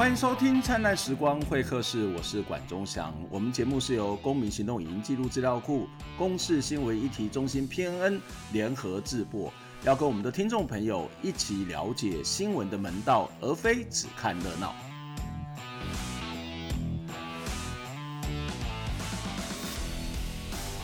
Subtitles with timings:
[0.00, 3.14] 欢迎收听《灿烂时光会客室》，我是管中祥。
[3.28, 5.86] 我们节目是由公民行动影音记录资料库、
[6.16, 8.18] 公视新闻议题中心 PNN
[8.50, 9.52] 联合制播，
[9.84, 14.74] 要跟我们的听众朋友一起了解新闻的门道，而非只看热闹。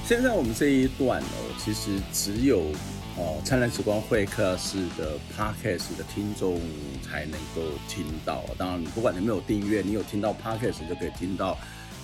[0.05, 2.67] 现在我们这一段哦，其实只有。
[3.19, 6.61] 哦，灿烂时光会客室的 Podcast 的听众
[7.03, 8.45] 才能够听到。
[8.59, 11.57] 当然，不管你有没有订阅，你有听到 Podcast 就可以听到。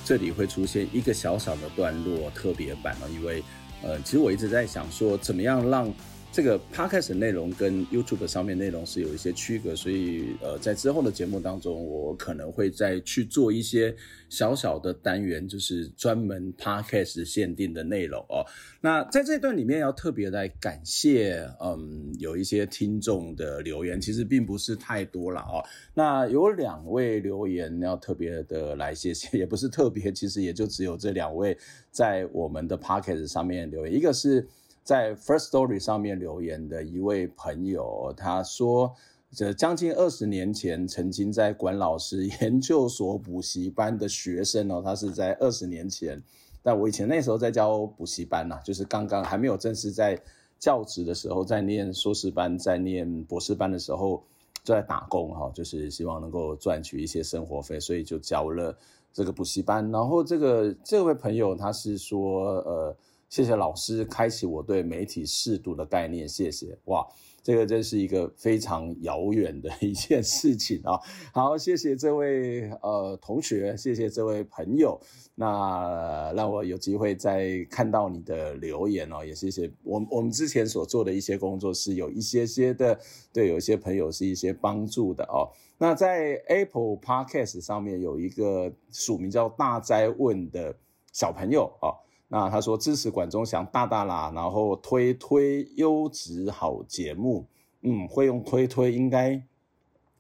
[0.05, 3.45] 这里会出现一个小小的段落特别版哦，因为
[3.83, 5.93] 呃，其实我一直在想说，怎么样让。
[6.33, 13.95] 这个 podcast 内容跟 YouTube 上面内容是有一些区隔，所以呃，在之后的节目当中，我可能会再去做一些
[14.31, 18.47] 小小的单元，就是专门 podcast 限定的内容哦。
[18.81, 25.63] 那在这段里面要特别来感谢，嗯，有一些听众的留言，其实并不是太多了哦。
[25.93, 31.55] 那有两位留言要特别的来谢谢， 也不是特别，其实也就只有这两位
[31.91, 34.49] 在我们的 podcast 上面留言，一个是。
[34.85, 38.93] 在 First Story 上面留言的一位朋友，他说
[39.31, 46.21] ：“这将近二十年前，曾经在管老师研究所补习班的学生哦，他是在二十年前，
[46.65, 50.21] 但我以前那时候在教补习班呐，就是刚刚还没有正式在
[50.59, 54.21] 教职的时候，在念硕士班、在念博士班的时候，
[54.65, 58.77] 就在打工哈，就是希望能够赚取一些生活费，所以就教了
[59.13, 59.89] 这个补习班。
[59.93, 62.97] 然后这个这位朋友他是说，呃。”
[63.33, 67.03] 谢谢老师开启我对媒体适度的概念，谢谢哇，
[67.43, 71.01] 这个真是一个非常遥远的一件事情啊！
[71.33, 75.01] 好，谢谢这位呃同学，谢谢这位朋友，
[75.35, 83.01] 那让我有机会再看到你的留言哦，也谢谢我我们之前所做的一些工作是有一些些的
[83.33, 85.49] 对，有一些朋友是一些帮助的哦。
[85.79, 90.77] 那在 Apple Podcast 上面有一个署名叫大哉问的
[91.15, 91.97] 小朋友啊。
[92.35, 97.47] 那他说支持管中祥大大啦，然后推推优质好节目，
[97.83, 99.39] 嗯，会用推推应该，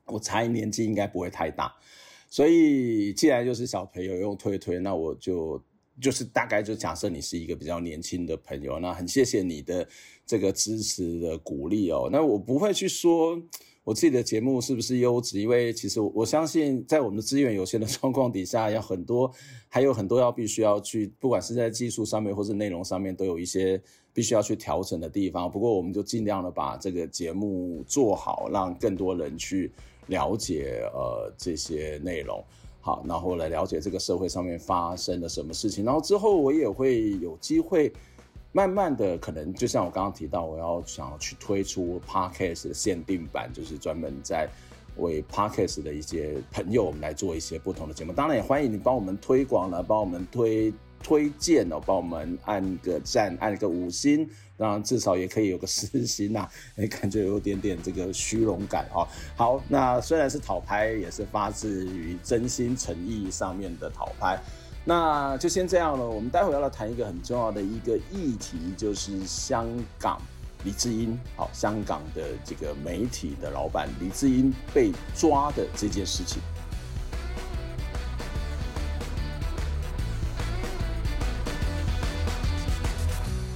[0.04, 1.74] 我猜年纪应该不会太大，
[2.28, 5.58] 所以既然就是小朋友用推推，那我就
[6.02, 9.88] 就是大概就假设你是一个比较年轻的朋友，那很谢谢你的
[10.26, 13.40] 这个支持的鼓励哦，那我不会去说。
[13.84, 15.40] 我自己的节目是不是优质？
[15.40, 19.28] 因为其实我相信，在我们的资源有限的 状况底下，要很多，
[19.68, 23.82] 还有很多要必须要去，不管是在技术上面或是内容上面，都有一些
[24.12, 25.50] 必须要去调整的地方。
[25.50, 29.72] 不过，我们就尽量的把这个节目做好，让更多人去
[30.06, 32.40] 了解呃这些内容，
[32.80, 35.84] 好，然后来了解这个社会上面发生了什么事情。
[35.84, 37.92] 然后之后我也会有机会。
[38.52, 44.46] 慢慢的，可能就像我刚刚提到，我要想要去推出 Podcast 的限定版，就是专门在
[44.98, 48.12] 为 Podcast 的一些朋友，我们来做一些不同的节目。
[48.12, 50.70] 当然，也欢迎你帮我们推广了，帮我们推
[51.02, 56.46] 推荐哦，帮我们按个赞，按个五星，当然至少也可以有个四星呐，
[56.76, 59.08] 哎， 感觉有点点这个虚荣感哦。
[59.34, 64.38] 好，那虽然是讨拍，也是发自于真心诚意上面的讨拍。
[64.84, 66.04] 那就先这样了。
[66.04, 69.66] 我们待会要来谈一个很重要的一个议题，就是香
[69.98, 70.20] 港
[70.64, 76.42] 李智英，好，香港的这个媒体的老板李智英被抓的这件事情。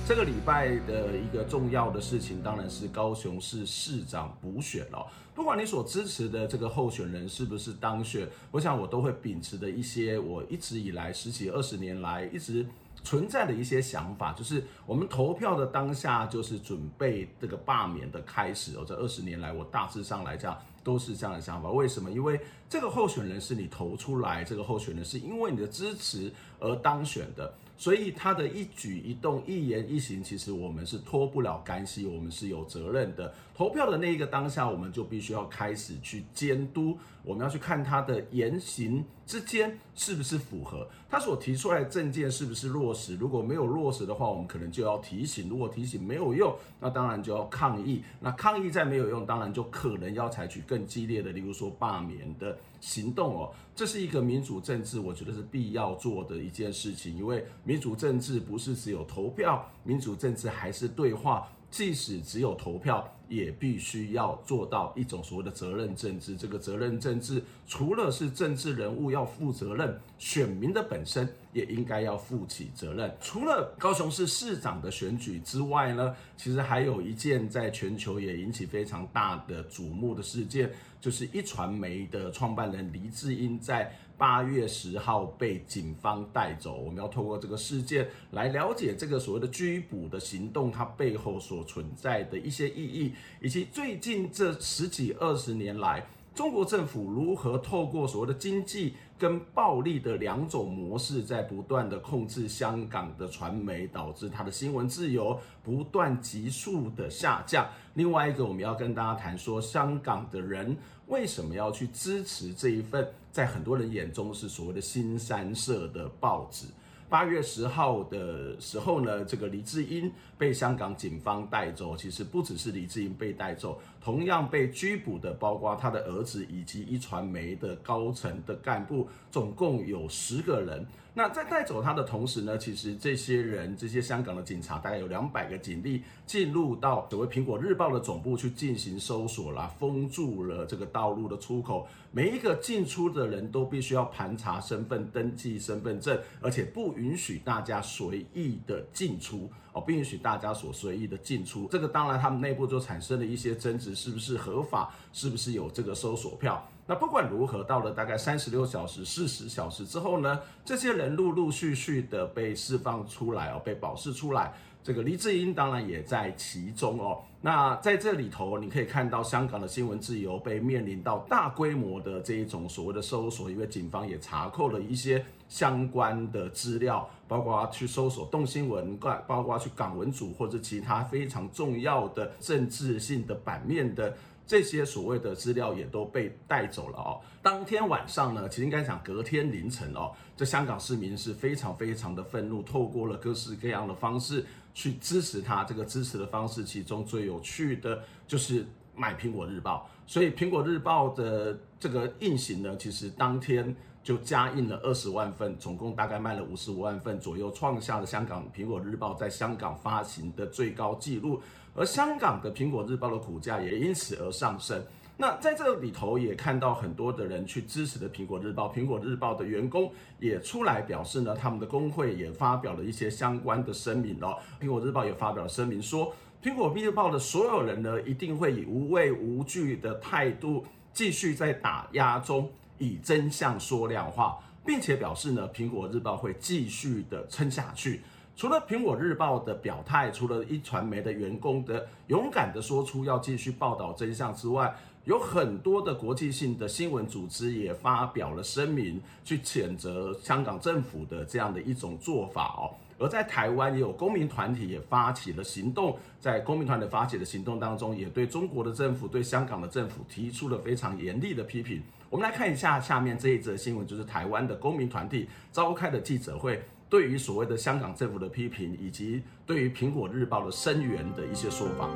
[0.06, 5.05] 这个礼拜的一个重要的事情，当然是高雄市市长补选了。
[5.34, 12.65] 不管你所支持的这个候选人是不是当选，我想我都会秉持的一些我一直以来十几二十年来一直
[13.03, 18.84] 存在的一些想法，就是我们投票的当下就是准备这个罢免的开始哦。
[18.87, 21.69] 这二十年来，我大致上来讲都是这样的想法。
[21.69, 22.09] 为什么？
[22.09, 27.53] 因为这个候选人是你投出来，这个候选人是因为你的支持而当选的。
[27.78, 33.32] 所以他的一举一动、一言一行，其实我们是脱不了干系，我们是有责任的。
[33.54, 43.16] 投票的那一个当下，我们就必须要开始去监督，我们要去看他的言行之间是不是符合他所提出来的政见是不是落实。
[43.16, 48.04] 如果没有落实的话，我们可能就要提醒；如果提醒没有用，那当然就要抗议。
[48.20, 53.52] 那抗议再没有用，当然就可能要采取更激烈的，例如说罢免的行动哦。
[53.75, 57.44] 这是一个民主政治，我觉得是必要做的一件事情，因为。
[57.64, 61.49] 民主政治不是只有投票，民主政治还是对话。
[61.69, 66.37] 即使只有投票，也必须要做到一种所谓的责任政治。
[66.37, 73.14] 这个责任政治，除了是政治人物要负责任，选民的本身也应该要负起责任。
[73.20, 80.70] 除了高雄市市长的选举之外呢，其实还有一件在全球也引起非常大的瞩目的事件，
[81.00, 86.76] 就是一传媒的创办人黎智英在八月十号被警方带走。
[86.76, 107.66] 我们要透过这个事件来了解这个所谓的拘捕的行动，它背后所存在的一些意义，以及最近这十几二十年来，中国政府如何透过所谓的经济跟暴力的两种模式，在不断的控制香港的传媒，导致它的新闻自由不断急速的下降。
[107.94, 110.76] 另外一个，我们要跟大家谈说，香港的人
[111.06, 116.66] 为什么要去支持这一份在很多人眼中是所谓的新三社的报纸？
[117.08, 121.97] 八月十号的时候呢，这个黎智英被香港警方带走。
[121.97, 130.85] 其实不只是黎智英被带走，同样被拘捕的包括他的儿子以及一传媒的高层的干部，总共有十个人。
[131.18, 151.66] 那在带走他的同时呢，其实这些人，这些香港的警察，大概有两百个警力进入到所谓苹果日报的总部去进行搜索啦，封住了这个道路的出口，每一个进出的人都必须要盘查身份、登记身份证，而且不允许大家随意的进出哦，不允许大家所随意的进出。
[151.72, 154.94] 这个当然他们内部就产生了一些争执，是不是合法？
[155.14, 156.62] 是不是有这个搜索票？
[156.88, 164.53] 那不管如何，到了大概三十六小时、四十小时之后呢，这些人陆陆续续的被释放出来哦，被保释出来。
[164.85, 167.21] 这个黎智英当然也在其中哦。
[167.41, 178.97] 那在这里头，你可以看到香港的新闻自由被面临到大规模的这一种所谓的搜索，因为警方也查扣了一些相关的资料，包括去搜索动新闻，
[179.27, 184.17] 包括去港文组或者其他非常重要的政治性的版面的。
[184.46, 187.20] 这些所谓的资料也都被带走了哦。
[187.43, 195.64] 当天晚上呢，其实应该讲隔天凌晨哦，这香港市民是非常非常的愤怒，透过了各式各样的方式去支持他。
[195.64, 198.64] 这个支持的方式，其中最有趣的就是
[198.94, 199.90] 买苹果日报。
[200.06, 203.75] 所以苹果日报的这个印行呢，其实当天
[204.06, 211.43] 就加印了二十万份，总共大概卖了五十五万份左右，创下了香港苹果日报在香港发行的最高纪录。
[211.75, 214.81] 而香港的苹果日报的股价也因此而上升。
[215.17, 224.38] 那在这里头也看到很多的人去支持的苹果日报，苹果日报的员工也出来表示呢，他们的工会也发表了一些相关的声明哦。
[224.61, 238.02] 苹果日报也发表了声明说，苹果日报的所有人呢，一定会以无畏无惧的态度继续在打压中以真相说亮话，并且表示呢，苹果日报会继续的撑下去。
[238.37, 252.75] 除了苹果日报的表态，除了一传媒的员工的勇敢的说出要继续报道真相之外，有很多的国际性的新闻组织也发表了声明，去谴责香港政府的这样的一种做法哦。
[252.99, 261.82] 而在台湾也有公民团体也发起了行动，在公民团体发起的行动当中，也对中国的政府、对香港的政府提出了非常严厉的批评。
[262.08, 266.62] 我们来看一下下面这一则新闻，就是台湾的公民团体召开的记者会。
[266.88, 271.91] 对于所谓的香港政府的批评，以及对于苹果日报的声援的一些说法。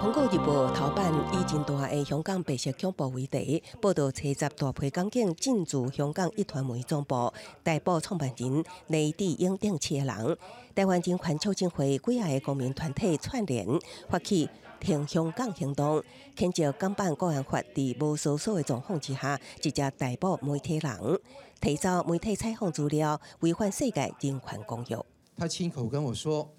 [0.00, 7.30] 苹果日报头版以真大的香港白色恐怖为题，报道七十大批港警进驻香港一传媒总部，
[7.62, 10.38] 逮捕创办人黎智英等七个人。
[10.74, 13.66] 台湾人权促进会几个公民团体串联
[14.08, 14.48] 发起。
[14.84, 16.04] 挺香港行动，
[16.36, 21.20] 牵着港版国安法在无搜索的状况之下，直接逮捕媒体人，
[21.58, 24.98] 提早媒体采访资料，违反世界人权公约。
[25.38, 26.54] 他亲口跟我说，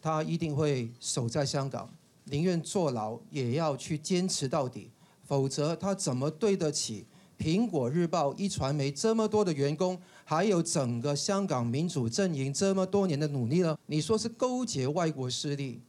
[0.00, 1.86] 他一定会守在香港，
[2.24, 4.90] 宁愿坐牢也要去坚持到底，
[5.22, 7.04] 否则他怎么对得起
[7.38, 13.76] 苹果日报、一传媒这么多的员工，还有整个香港民主阵营这么多年的努力呢？
[13.84, 15.82] 你说是勾结外国势力？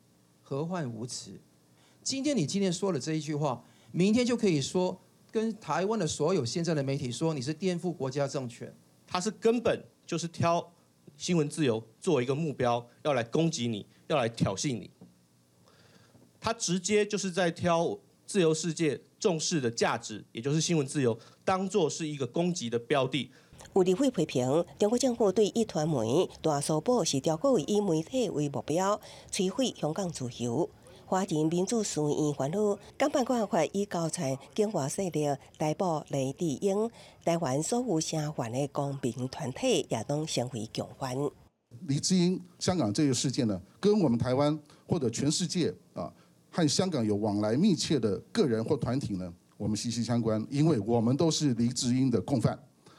[0.49, 1.31] 何患无辞？
[2.01, 3.61] 今天你今天说了这一句话，
[3.91, 4.97] 明天就可以说
[5.29, 8.73] 跟台湾的所有现在的媒体说你是颠覆国家政权。
[9.05, 10.73] 他是根本就是挑
[11.17, 14.89] 新闻自由作为一个目标，要来攻击你，要来挑衅你。
[16.39, 23.29] 他直接就是在挑自由世界重视的价值，也就是新闻自由，当做是一个攻击的标的。
[23.77, 28.99] 有立委批评，中国政府对一传媒大搜捕是调过以媒体为目标，
[29.31, 30.67] 摧毁香港自由。
[31.05, 35.27] 华人民主书院欢呼，港版国安法以高层境外势力
[35.59, 36.89] 逮捕黎智英，
[37.23, 41.15] 台湾所有声援的公民团体也都声为共欢。
[41.81, 46.11] 黎智英香港这个事件呢，跟我们台湾或者全世界啊，
[46.49, 52.57] 和香港有往来密切的个人或团体呢，我们息息相关，因为我们都是李智英的共犯，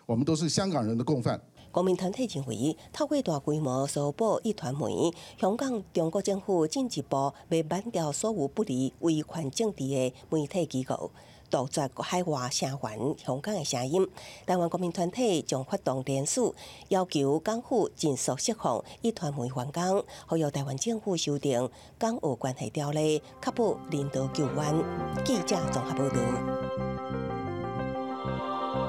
[0.08, 1.38] 我们都是香港人的共犯。
[1.70, 11.10] 公民团体认为，透过大规模搜捕壹传媒，香港中国政府进一步要扳掉所有不利维权政治的媒体机构。
[11.50, 14.06] 杜绝海外声援香港的声音，
[14.46, 16.54] 台湾国民团体将发动联署，
[16.88, 24.84] 要求港府尽速释放壹传媒员工，还有台湾政府修订港澳关系条例，确保人道救援。
[25.22, 26.97] 记者综合报道。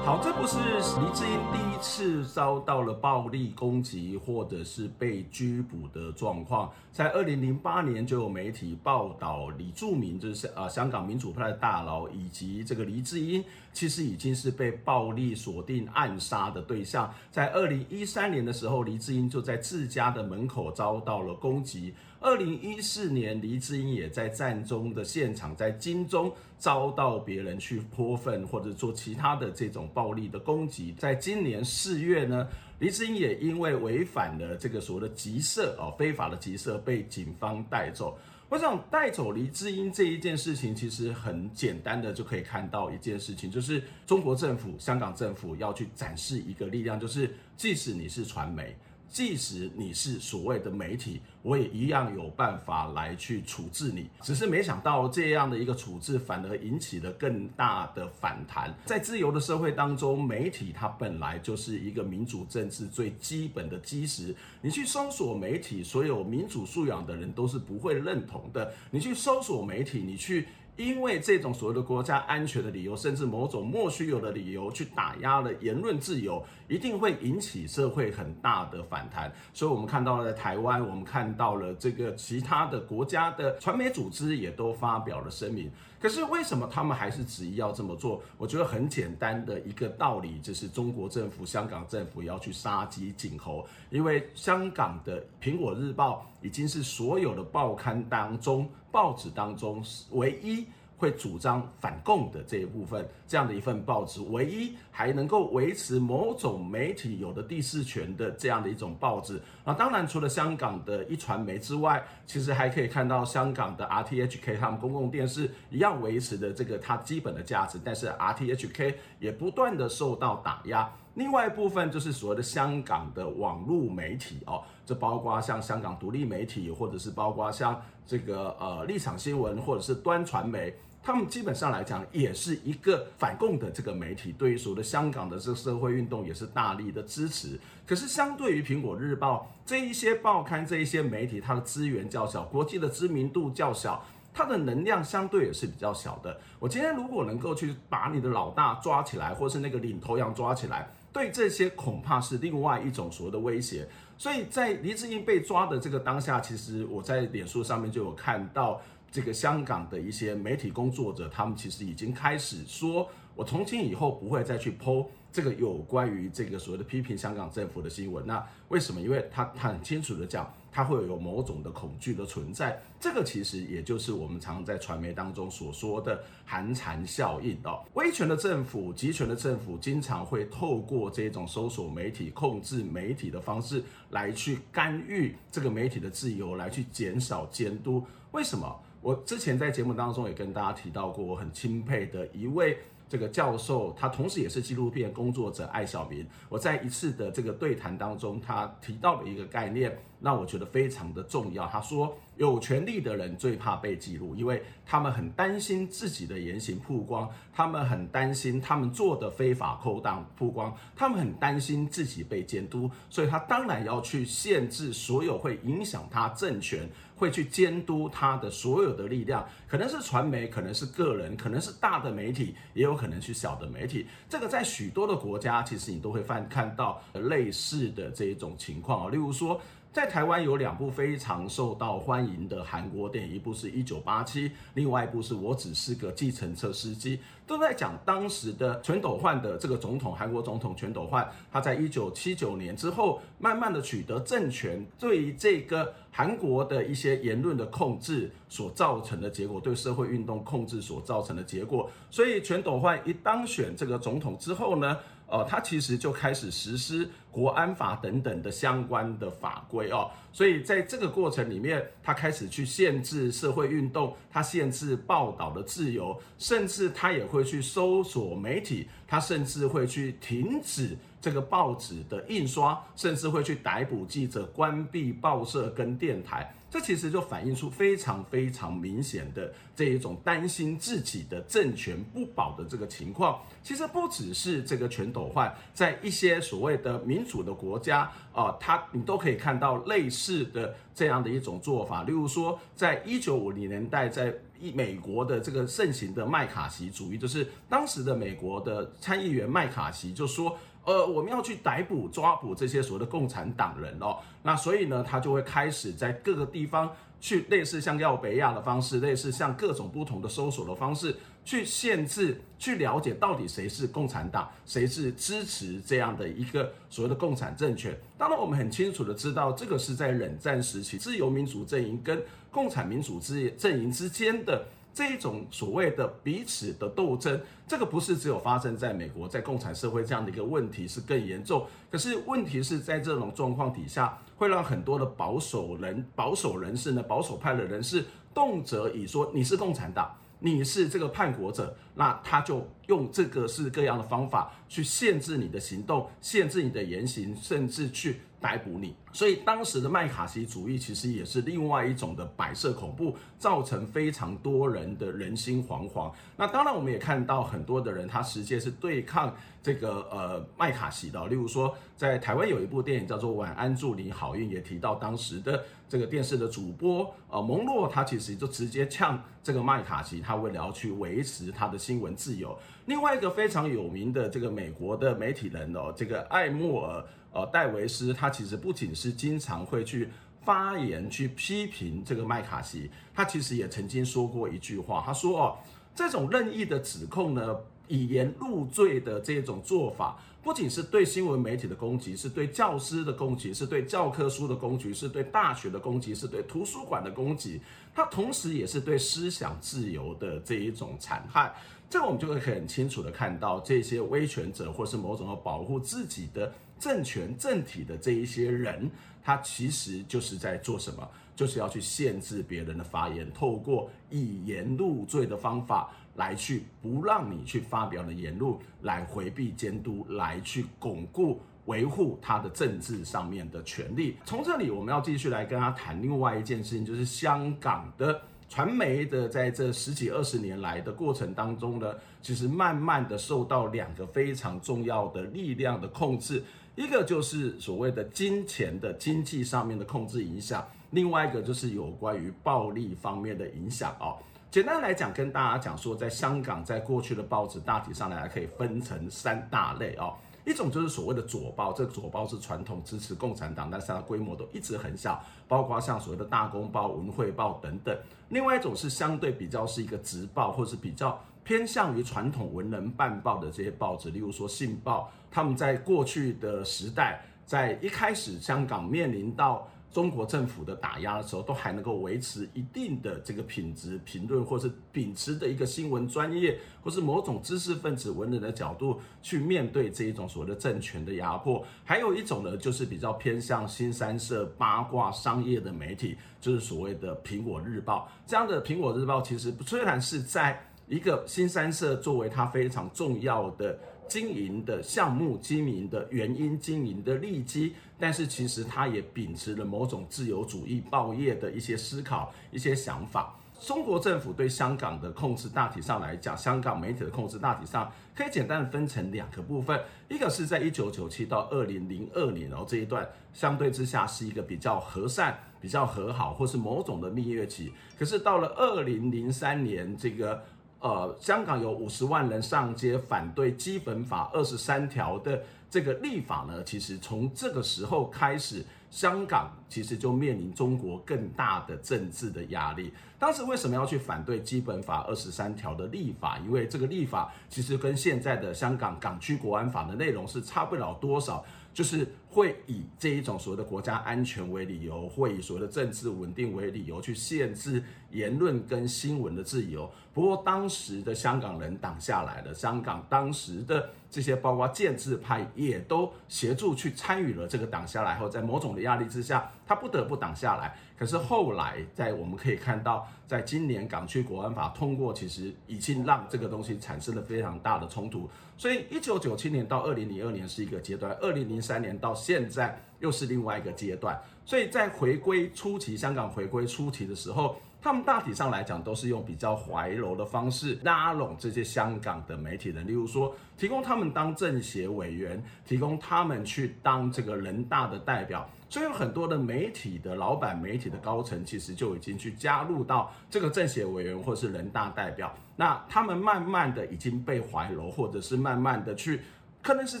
[0.02, 6.72] 好，这不是黎智英第一次遭到了暴力攻击或者是被拘捕的状况。
[6.90, 17.12] 在二零零八年就有媒体报道，李柱铭就是啊香港民主派的大佬，以及这个黎智英，其实已经是被暴力锁定暗杀的对象。
[17.30, 21.94] 在二零一三年的时候，黎智英就在自家的门口遭到了攻击。
[22.22, 30.92] 二零一四年，黎智英也在战中的现场，在金钟遭到别人去泼粪或者做其他的这种暴力的攻击。
[30.98, 32.46] 在今年四月呢，
[32.78, 38.18] 黎智英也因为违反了这个所谓的集社哦，非法的集社，被警方带走。
[38.50, 48.76] 我想带走黎智英这一件事情，其实很简单的就可以看到一件事情，就是中国政府、香港政府要去展示一个力量，就是即使你是传媒。
[49.10, 54.08] 即使你是所谓的媒体，我也一样有办法来去处置你。
[54.22, 58.72] 只是没想到这样的一个处置，反而引起了更大的反弹。
[58.86, 64.34] 在自由的社会当中，媒体它本来就是一个民主政治最基本的基石。
[64.62, 68.72] 你去搜索媒体，所有民主素养的人都是不会认同的。
[68.90, 70.46] 你去搜索媒体，你去。
[70.80, 79.30] 因为这种所谓的国家安全的理由，甚至某种莫须有的理由去打压了言论自由，一定会引起社会很大的反弹。
[79.52, 85.70] 所以，我们看到了台湾，我们看到了这个其他的国家的传媒组织也都发表了声明。
[86.00, 88.22] 可是，为什么他们还是执意要这么做？
[88.38, 98.66] 我觉得很简单的一个道理，就是中国政府、香港政府要去杀鸡儆猴，因为香港的《苹果日报》已经是所有的报刊当中。
[98.90, 100.66] 报纸当中唯一
[100.96, 109.40] 会主张反共的这一部分，这样的一份报纸，唯一还能够维持某种媒体有的第四权的这样的一种报纸。
[109.64, 120.92] 那当然，除了香港的一传媒之外，其实还可以看到香港的 RTHK 他们公共电视一样维持的这个它基本的价值，但是 RTHK 也不断的受到打压。
[121.14, 137.58] 另外一部分就是所谓的香港的网络媒体哦，这包括像香港独立媒体，或者是包括像这个呃立场新闻，或者是端传媒，他们基本上来讲也是一个反共的这个媒体，对于所谓的香港的这个社会运动也是大力的支持。
[137.86, 146.40] 可是相对于苹果日报这一些报刊这一些媒体，它的资源较小，国际的知名度较小，它的能量相对也是比较小的。
[146.58, 150.90] 我今天如果能够去把你的老大抓起来，或是那个领头羊抓起来。
[151.12, 153.86] 对这些恐怕是另外一种所谓的威胁，
[154.16, 168.26] 所以在黎智英被抓的这个当下，其实我在脸书上面就有看到这个香港的一些媒体工作者，他们其实已经开始说，我从今以后不会再去剖这个有关于这个所谓的批评香港政府的新闻。
[168.26, 169.00] 那为什么？
[169.00, 170.52] 因为他他很清楚的讲。
[170.72, 177.82] 它会有某种的恐惧的存在，这个其实也就是我们常在传媒当中所说的寒蝉效应哦。
[177.94, 188.06] 威权的政府、集权的政府，经常会透过这种搜索媒体、控制媒体的方式来去干预这个媒体的自由，来去减少监督。
[188.30, 188.80] 为什么？
[189.02, 192.78] 我之前在节目当中也跟大家提到过，我很钦佩的一位。
[193.10, 196.24] 这个教授，他同时也是纪录片工作者艾小明。
[196.48, 201.66] 我在一次的这个对谈当中，他提到了一个概念，那我觉得非常的重要。
[201.66, 216.88] 他说，有权力的人最怕被记录，因为他们很担心自己的言行曝光，他们很担心他们做的非法勾当曝光，他们很担心自己被监督，所以他当然要去限制所有会影响他政权。
[217.16, 224.06] 会去监督他的所有的力量，可能是传媒，可能是个人，可能是大的媒体，也有可能是小的媒体。
[224.26, 229.10] 这个在许多的国家，其实你都会看看到类似的这一种情况啊。
[229.10, 229.60] 例如说，
[229.92, 237.18] 在台湾有两部非常受到欢迎的韩国电影，一部是一九八七，另外一部是我只是个计程车司机。
[237.44, 254.96] 都在讲当时的全斗焕的这个总统，韩国总统全斗焕，他在一九七九年之后，慢慢的取得政权，对于这个韩国的一些言论的控制所造成的结果，对社会运动控制所造成的结果，所以全斗焕一当选这个总统之后呢，
[255.30, 276.54] 哦，他其实就开始实施国安法等等的相关的法规哦，所以在这个过程里面，他开始去限制社会运动，他限制报道的自由，甚至他也会去搜索媒体，他甚至会去停止这个报纸的印刷，甚至会去逮捕记者，关闭报社跟电台。
[276.72, 283.40] 这其实就反映出非常非常明显的这一种担心自己的政权不保的这个情况。
[283.60, 292.04] 其实不只是这个全斗焕，在一些所谓的民主的国家啊、呃，它你都可以看到类似的这样的一种做法。
[292.04, 300.56] 例如说，在一九五零年代，在一美国的这个盛行的麦卡锡主义，就是当时的美国的参议员麦卡锡就说。
[300.90, 317.96] 呃，我们要去逮捕、抓捕这些所谓的共产党人哦，那所以呢，他就会开始在各个地方去类似像耀北亚的方式，类似像各种不同的搜索的方式，去限制、去了解到底谁是共产党，谁是支持这样的一个所谓的共产政权。
[318.18, 322.20] 当然，我们很清楚的知道，这个是在冷战时期，自由民主阵营跟
[322.50, 324.66] 共产民主之阵营之间的。
[324.92, 331.66] 这一种所谓的彼此的斗争，这个不是只有发生在美国，在共产社会这样的一个问题是更严重。
[331.90, 338.04] 可是问题是在这种状况底下，会让很多的保守人、保守人士呢，保守派的人士，
[338.34, 348.20] 动辄以说你是共产党，你是这个叛国者，那他就用这个式各样的方法去限制你的行动，限制你的言行，甚至去。
[348.40, 356.10] 逮捕你，所以当时的麦卡锡主义其实也是另外一种的摆设恐怖，造成非常多人的人心惶惶。
[356.36, 361.26] 那当然，我们也看到很多的人，他实际是对抗这个呃麦卡锡的。
[361.26, 372.58] 例如说，在台湾有一部电影叫做《晚安，祝你好运》，也提到当时的这个电视的主播呃蒙洛，他其实就直接呛这个麦卡锡，他为了要去维持他的新闻自由。
[372.86, 377.04] 另外一个非常有名的这个美国的媒体人哦，这个艾默尔。
[377.32, 380.08] 呃，戴维斯他其实不仅是经常会去
[380.42, 385.58] 发言去批评这个麦卡锡，他其实也曾经说过一句话，他说哦，
[385.94, 387.56] 这种任意的指控呢，
[387.88, 397.60] 以言入罪的这种做法，不仅是对新闻媒体的攻击，是对教师的攻击，是对教科书的攻击，是对大学的攻击，是对图书馆的攻击，
[397.94, 401.54] 它同时也是对思想自由的这一种残害。
[401.90, 406.50] 这个我们就会很清楚的看到，这些威权者或是某种要保护自己的。
[406.78, 408.90] 政权政体的这一些人，
[409.22, 411.06] 他其实就是在做什么？
[411.36, 424.16] 就是要去限制别人的发言，透过以言入罪的方法来去不让你去发表的言论，来回避监督，来去巩固维护他的政治上面的权利。
[424.24, 436.42] 从这里，我们要继续来跟他谈另外一件事情，就是香港的传媒的在这十几二十年来的过程当中呢，其实慢慢的受到两个非常重要的力量的控制。
[436.74, 444.18] 一个就是所谓的金钱的经济上面的控制影响，另外一个就是有关于暴力方面的影响哦。
[444.50, 450.16] 简单来讲，跟大家讲说，在香港，在过去的报纸大体上来可以分成三大类哦。
[450.44, 457.96] 一种就是所谓的左报，这左报是传统支持共产党，但是它的规模都一直很小，包括像所谓的大公报、文汇报等等。
[458.30, 461.20] 另外一种是相对比较是一个直报，或是比较。
[461.42, 481.64] 偏向于传统文人办报的这些报纸，例如说《信报》，他们在过去的时代，在一开始香港面临到中国政府的打压的时候，都还能够维持一定的这个品质评论，或是秉持的一个新闻专业，或是某种知识分子文人的角度去面对这一种所谓的政权的压迫。
[481.84, 493.78] 还有一种呢，就是比较偏向新三社八卦商业的媒体，就是所谓的《苹果日报》这样的《苹果日报》，其实虽然是在一个新三社作为它非常重要的
[494.10, 503.36] 经营的项目、经营的原因、经营的利基，但是其实它也秉持了某种自由主义报业的一些思考、一些想法。
[503.60, 517.72] 中国政府对香港的控制，大体上来讲，香港媒体的控制，大体上可以简单分成两个部分，一个是在一九九七到二零零二年，然后这一段相对之下是一个比较和善、比较和好，或是某种的蜜月期。
[517.96, 520.42] 可是到了二零零三年，这个。
[520.80, 532.92] 呃，香港有五十万人上街反对基本法二十三条的这个立法呢，其实从这个时候开始，香港其实就面临中国更大的政治的压力。
[533.18, 536.38] 当时为什么要去反对基本法二十三条的立法？
[536.38, 549.90] 因为这个立法其实跟现在的香港港区国安法的内容是差不了多少，就是会以这一种所谓的国家安全为理由，会以所谓的政治稳定为理由去限制言论跟新闻的自由。
[550.14, 560.76] 不过当时的香港人挡下来了，香港当时的这些包括建制派也都协助去参与了这个挡下来后，在某种的压力之下，他不得不挡下来。
[560.96, 568.28] 可是后来在我们可以看到，在今年港区国安法通过，其实已经让这个东西产生了非常大的冲突。
[568.58, 574.20] 所以，一九九七年到二零零二年是一个阶段，二零零三年到现在又是另外一个阶段。
[574.44, 588.48] 所以在回归初期，香港回归初期的时候，他们大体上来讲都是用比较怀柔的方式拉拢这些香港的媒体人，例如说提供他们当政协委员，提供他们去当这个人大的代表。
[588.68, 595.34] 所以有很多的媒体的老板、媒体的高层，其实就已经去加入到这个政协委员或是人大代表。
[595.56, 599.20] 那他们慢慢的已经被怀柔，或者是慢慢的去，
[599.62, 600.00] 可能是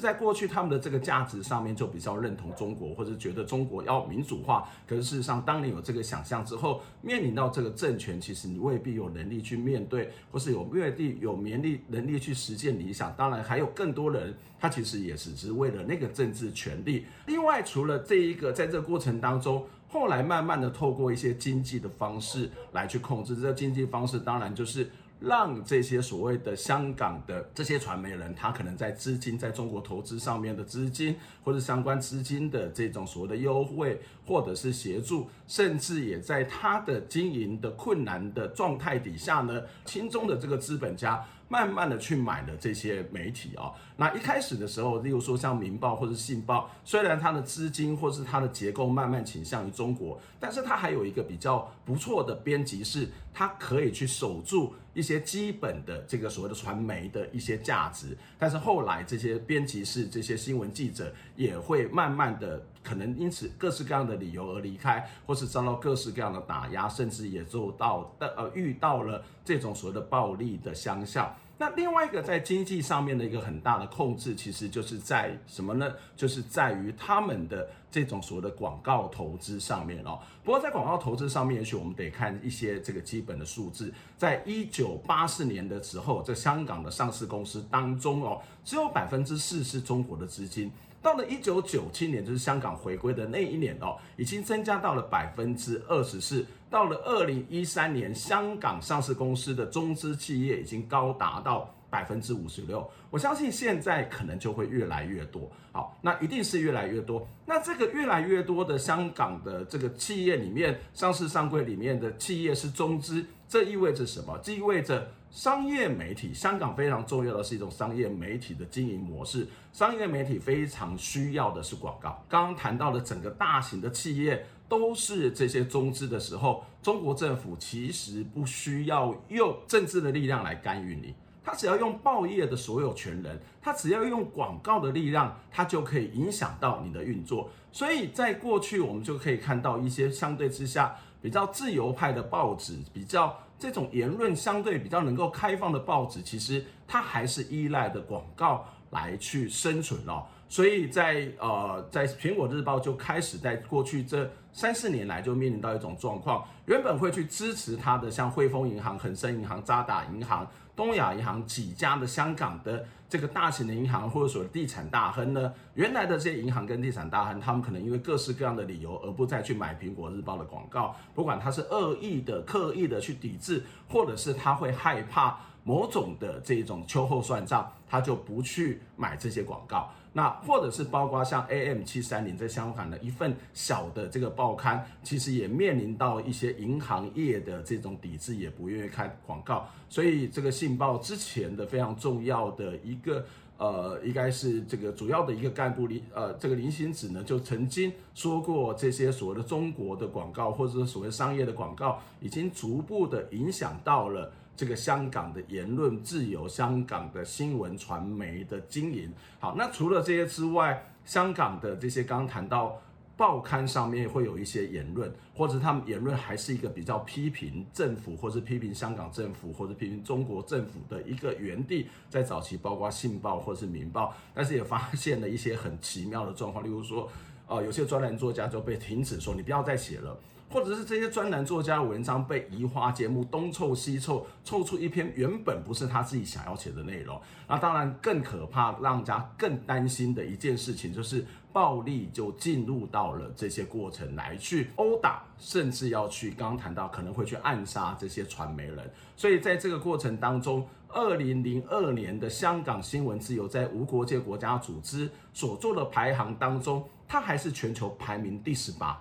[0.00, 4.66] 在过去他们的这个价值上面就比较认同中国，或者觉得中国要民主化。
[4.86, 13.14] 可是事实上，当你有这个想象之后，面临到这个政权，其实你未必有能力去面对，或是有未必有能力能力去实现理想。
[13.16, 17.04] 当然，还有更多人，他其实也只是为了那个政治权利。
[17.26, 23.36] 另外，除了这一个，在这个过程当中，后来慢慢的透过一些经济的方式来去控制。
[23.36, 24.90] 这个经济方式，当然就是。
[25.20, 41.24] 让这些所谓的香港的这些传媒人，他可能在资金在中国投资上面的资金，或者相关资金的这种所谓的优惠，或者是协助，甚至也在他的经营的困难的状态底下呢，心中的这个资本家。
[41.52, 58.16] 慢慢的去买了这些媒体啊、哦，那一开始的时候，例如说像《明报》或者《信报》，虽然它的资金或是它的结构慢慢倾向于中国，但是它还有一个比较不错的编辑是，它可以去守住一些基本的这个所谓的传媒的一些价值。
[58.38, 71.34] 但是后来这些编辑室、这些新闻记者也会慢慢的可能因此各式各样的理由而离开，或是遭到各式各样的打压，甚至也受到呃遇到了这种所谓的暴力的相向。
[71.60, 75.92] 那另外一个在经济上面的一个很大的控制，其实就是在什么呢？
[76.16, 80.18] 就是在于他们的这种所谓的广告投资上面哦。
[80.42, 83.92] 不过在广告投资上面，也许我们得看一些这个基本的数字。
[84.16, 90.72] 在一九八四年的时候，在香港的上市公司当中哦，只有百分之四是中国的资金。
[91.02, 96.44] 到了一九九七年，就是香港回归的那一年哦，已经增加到了百分之二十四。
[96.68, 102.88] 到了二零一三年，香港上市公司的中资企业已经高达到百分之五十六。
[103.10, 105.50] 我相信现在可能就会越来越多。
[105.72, 107.26] 好，那一定是越来越多。
[107.46, 114.38] 那这个越来越多的香港的这个企业里面，上市上柜里面的企业是中资，这意味着什么？
[114.42, 115.10] 这意味着。
[115.30, 119.46] 商业媒体，香港非常重要的是一种商业媒体的经营模式。
[119.72, 122.20] 商业媒体非常需要的是广告。
[122.28, 131.14] 刚刚谈到的整个大型的企业都是这些中资的时候，中国政府其实不需要用政治的力量来干预你，
[131.44, 137.48] 他只要用报业的所有权人，他只要用广告的力量，他就可以影响到你的运作。
[137.70, 143.38] 所以在过去，我们就可以看到一些相对之下比较自由派的报纸，比较。
[143.60, 150.24] 这种言论相对比较能够开放的报纸，其实它还是依赖的广告来去生存哦。
[150.48, 160.44] 所以在呃，在苹果日报就开始在过去这三四年来就面临到一种状况，原本会去支持它的像汇丰银行、恒生银行、渣打银行。
[160.80, 179.92] 东亚银行几家的香港的这个大型的银行，或者说地产大亨呢，原来的这些银行跟地产大亨，他们可能因为各式各样的理由而不再去买苹果日报的广告，不管他是恶意的、刻意的去抵制，或者是他会害怕某种的这种秋后算账，他就不去买这些广告。
[180.12, 189.68] 那或者是包括像 AM 七三零在香港的一份小的这个报刊，其实也面临到一些银行业的这种抵制，也不愿意开广告。
[189.88, 193.24] 所以这个信报之前的非常重要的一个
[193.56, 204.32] 呃，应该是这个主要的一个干部林呃，这个林行子呢，就曾经说过，这些所谓的中国的广告或者是所谓商业的广告，已经逐步的影响到了。
[204.60, 212.78] 这个香港的言论自由，香港的新闻传媒的经营，好，那除了这些之外，香港的这些刚谈到
[213.16, 227.08] 报刊上面会有一些言论，或者他们言论还是一个比较批评政府，或是批评香港政府，或者批评中国政府的一个园地，在早期包括信报或是明报，但是也发现了一些很奇妙的状况，例如说，
[227.46, 230.14] 呃，有些专栏作家就被停止说你不要再写了。
[230.50, 237.18] 或者是这些专栏作家的文章被移花接木，东凑西凑，凑出一篇原本不是他自己想要写的内容。
[237.46, 248.90] 那当然更可怕，让人家更担心的一件事情就是暴力就进入到了这些过程来去殴打，甚至要去刚刚谈到可能会去暗杀这些传媒人。
[249.16, 259.00] 所以在这个过程当中，二零零二年的香港新闻自由在无国界国家组织所做的排行当中，它还是全球排名第十八。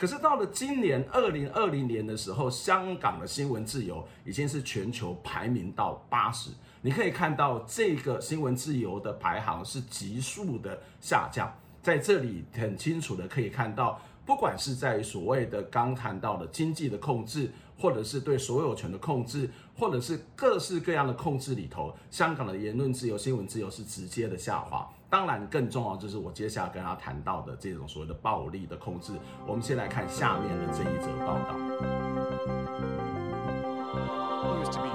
[0.00, 6.48] 可是到了今年二零二零年的时候，香港的新闻自由已经是全球排名到八十。
[6.80, 24.86] 你可以看到这个新闻自由的排行是急速的下降，在这里很清楚的可以看到，不管是在所谓的刚谈到的经济的控制，或者是对所有权的控制，或者是各式各样的控制里头，香港的言论自由、新闻自由是直接的下滑。
[25.08, 29.14] 当然，更重要就是我接下来跟他谈到的这种所谓的暴力的控制。
[29.46, 31.56] 我们先来看下面的这一则报道。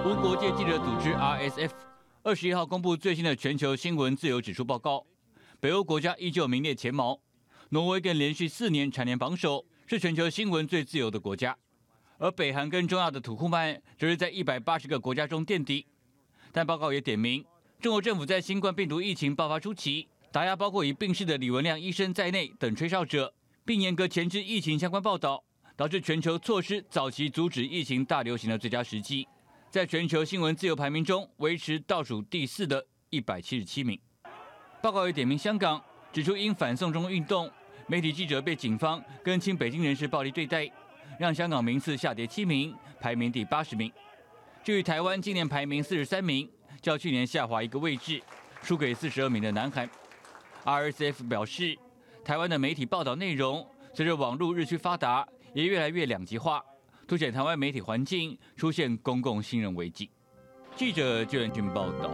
[0.05, 1.71] 无国界记者组织 RSF
[2.21, 5.07] 二十一号公布最新的全球新闻自由指数报告，
[5.59, 7.19] 北欧国家依旧名列前茅，
[7.69, 11.57] 挪威更连续四年蝉联榜首，是全球新闻最自由的国家。
[12.17, 15.85] 而北韩跟中亚的土库曼则是在一百八十个国家中垫底。
[16.51, 17.43] 但报告也点名。
[17.81, 23.33] 中国政府在新冠病毒疫情爆发初期，打压包括已病逝的李文亮医生在内等吹哨者，
[23.65, 25.43] 并严格前置疫情相关报道，
[25.75, 29.27] 导致全球错失早期阻止疫情大流行的最佳时机，
[29.69, 33.99] 在全球新闻自由排名中维持倒数第四的一百七十七名。
[34.81, 37.51] 报告也点名香港，指出因反送中运动，
[37.87, 40.71] 媒体记者被警方跟亲北京人士暴力对待，
[41.19, 43.91] 让香港名次下跌七名，排名第八十名。
[44.63, 46.49] 至于台湾，今年排名四十三名。
[46.81, 48.21] 较去年下滑一个位置，
[48.61, 49.89] 输给四十二名的南韩。
[50.63, 51.75] RSF 表示，
[52.23, 56.63] 台湾的媒体报道内容随着网络日趋发达，也越来越两极化，
[57.07, 60.11] 凸显台湾媒体环境出现公共信任危机。
[60.75, 62.11] 记者邱元军报道。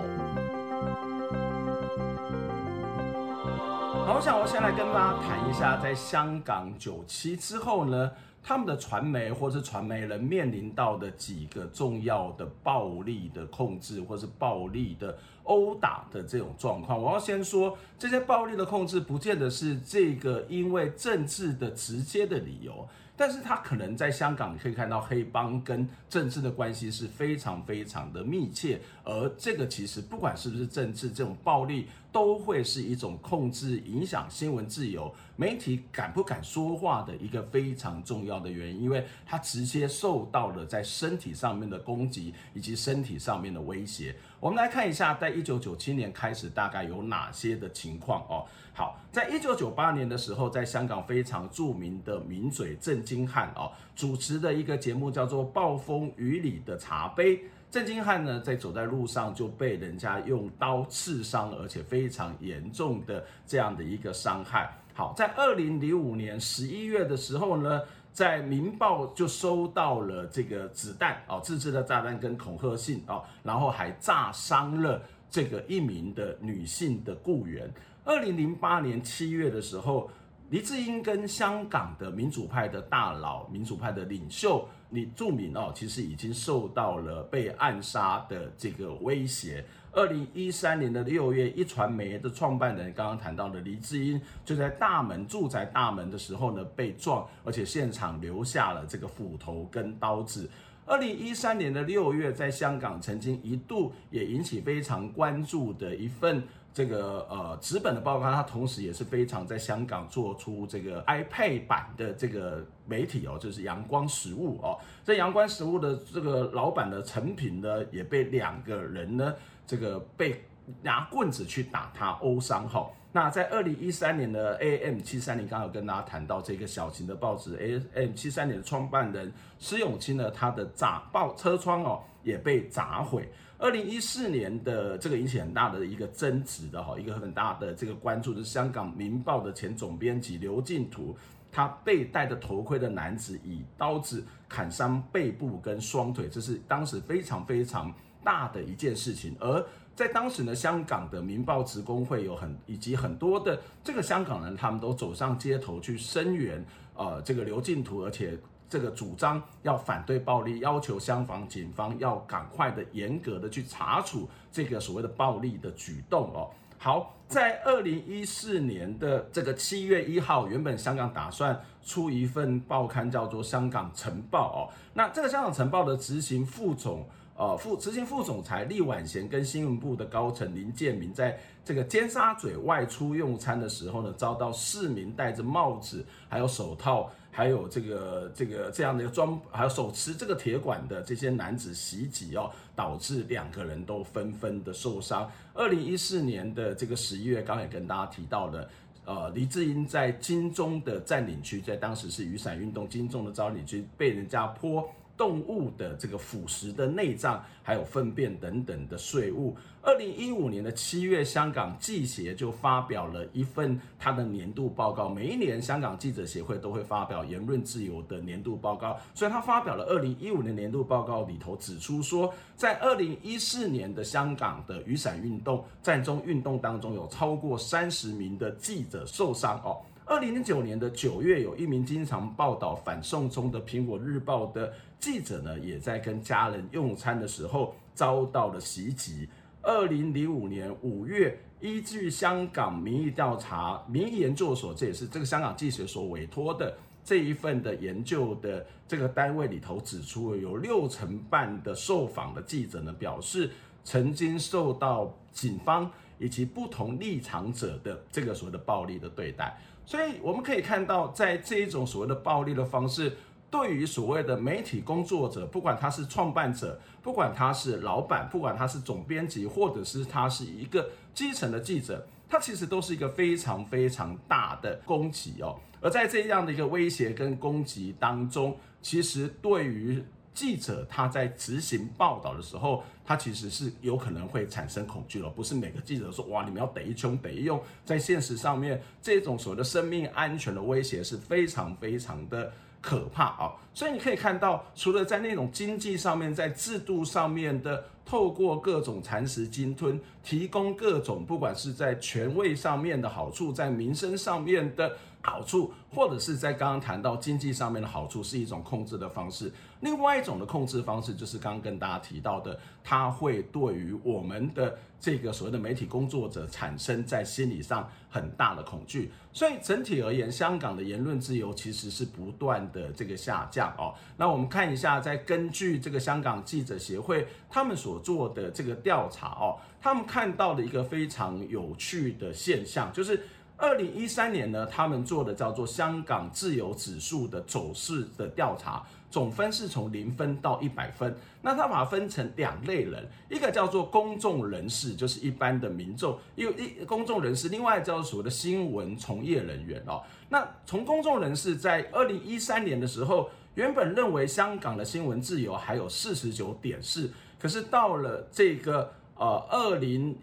[4.06, 8.12] 好，我想我先来跟大家谈一下，在香港九七之后呢，
[8.44, 17.02] 他们的传媒或是传媒人面临到的几个重要的暴力的控制，或是暴力的殴打的这种状况。
[17.02, 22.88] 我要先说，这些暴力的控制不见得是这个因为政治的直接的理由。
[23.22, 44.16] 但是他可能在香港，可以看到黑帮跟政治的关系是非常非常的密切，而这个其实不管是不是政治，这种暴力都会是一种控制、影响新闻自由、媒体敢不敢说话的一个非常重要的原因，因为它直接受到了在身体上面的攻击以及身体上面的威胁。
[44.42, 48.44] 我们来看一下，在一九九七年开始大概有哪些的情况哦。
[48.74, 57.38] 好，在一九九八年的时候，在香港非常著名的名嘴郑经翰哦主持的一个节目叫做《暴风雨里的茶杯》。
[57.70, 64.76] 郑经翰呢，在走在路上就被人家用刀刺伤，而且非常严重的这样的一个伤害。
[64.96, 67.80] 好，在二零零五年十一月的时候呢，
[68.12, 77.72] 在《明报》就收到了这个子弹哦，自制的炸弹跟恐吓信哦，然后还炸伤了这个一名的女性的雇员。
[78.04, 80.10] 二零零八年七月的时候，
[80.50, 89.64] 黎智英跟香港的民主派的大佬、民主派的领袖李柱铭哦，其实已经受到了被暗杀的这个威胁。
[89.94, 100.50] 二零一三年的六月，一传媒的创办人刚刚谈到的黎智英，就在大门住宅大门的时候呢被撞，而且现场留下了这个斧头跟刀子。
[100.86, 106.42] 二零一三年的六月，在香港曾经一度也引起非常关注的一份。
[106.74, 114.80] 这个呃纸本的报告，它同时也是非常在香港做出这个 iPad 版的这个媒体哦，就是阳光实物哦。
[115.04, 119.36] 这阳光实物的这个老板的成品呢，也被两个人呢，
[119.72, 120.44] 这个被
[120.84, 122.92] 拿棍子去打他殴伤哈。
[123.14, 127.56] 那在二零一三年的 AM 七三零，刚好跟大家谈到这个小型的报纸
[127.94, 133.30] AM 七三零的创办人施永青呢，他的砸爆车窗哦也被砸毁。
[133.58, 141.16] 二零一四年的这个引起很大的一个争执的哈，一个很大的这个关注，就是香港《明报》的前总编辑刘进图，
[141.50, 149.36] 他被戴着头盔的男子以刀子砍伤背部跟双腿，这是当时非常非常大的一件事情。
[149.40, 158.38] 而在当时呢，香港的《明报》职工会有很以及很多的这个香港人，他们都走上街头去声援，呃，这个刘进图，而且。
[158.72, 166.50] 这个主张要反对暴力，要求香港警方要赶快的、严格的去查处这个所谓的暴力的举动哦。
[166.78, 174.72] 好，在二零一四年的这个七月一号，原本香港打算出一份报刊，叫做《香港晨报》哦。
[174.94, 177.06] 那这个《香港晨报》的执行副总。
[177.42, 195.28] 呃，副执行副总裁厉婉娴跟新闻部的高层林建明，在这个尖沙咀外出用餐的时候呢，遭到四名戴着帽子、还有手套、还有这个这个这样的一个装，还有手持这个铁管的这些男子袭击哦，导致两个人都纷纷的受伤。
[195.56, 198.70] 二零一四年的这个十一月，刚也跟大家提到的，
[199.04, 204.88] 呃，黎智英在金钟的占领区，在当时是雨伞运动金钟的占领区，被人家泼。
[205.22, 209.56] 动物的这个腐蚀的内脏，还有粪便等等的碎物。
[209.84, 215.08] 二零一五年的七月，香港记协就发表了一份它的年度报告。
[215.08, 218.98] 每一年，香港记者协会都会发表言论自由的年度报告。
[219.14, 229.78] 所以，他发表了二零一五年年度报告里头指出说，在二零一四年的香港的雨伞运动、占中运动当中，有超过三十名的记者受伤哦。
[230.04, 239.28] 二零零九年的九月，有一名经常报道反送中的《苹果日报》的记者呢，也在跟家人用餐的时候遭到了袭击。
[239.64, 253.50] 二零零五年五月，依据香港民意调查民意研究所，这也是这个香港记者所委托的这一份的研究的这个单位里头指出，有六成半的受访的记者呢，表示
[253.84, 259.60] 曾经受到警方以及不同立场者的这个所谓的暴力的对待。
[259.84, 263.18] 所以我们可以看到，在这一种所谓的暴力的方式，
[263.52, 275.60] 对于所谓的媒体工作者，不管他是创办者，不管他是老板，不管他是总编辑，或者是他是一个基层的记者，他其实都是一个非常非常大的攻击哦。
[275.82, 280.02] 而在这样的一个威胁跟攻击当中，其实对于
[280.34, 285.30] 记者他在执行报道的时候，他其实是有可能会产生恐惧了。
[285.30, 293.61] 不是每个记者说哇，你们要得一穷得一用，在现实上面，这种所谓的生命安全的威胁是非常非常的可怕啊。
[293.74, 304.98] 所以你可以看到，除了在那种经济上面，在制度上面的透过各种蚕食鲸吞，提供各种不管是在权位上面的好处，在民生上面的。
[305.24, 309.52] 好处，或者是在刚刚谈到经济上面的好处，是一种控制的方式。
[309.82, 319.12] 另外一种的控制方式，就是刚刚跟大家提到的，它会对于我们的这个所谓的媒体工作者产生在心理上很大的恐惧。
[319.32, 323.94] 所以整体而言，香港的言论自由其实是不断的这个下降哦。
[324.18, 333.22] 那我们看一下，在根据这个香港记者协会他们所做的这个调查哦，他们看到的一个非常有趣的现象，就是。
[333.58, 341.16] 二零一三年呢，他们做的叫做香港自由指数的走势的调查，总分是从零分到一百分。
[341.44, 350.02] 那他把它分成两类人，一个叫做公众人士，就是一般的民众；一一公众人士，另外叫做所谓的新闻从业人员哦。
[350.28, 360.18] 那从公众人士在二零一三年的时候，原本认为香港的新闻自由还有四十九点四，可是到了这个呃二零。